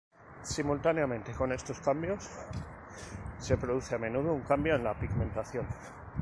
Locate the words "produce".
3.55-3.93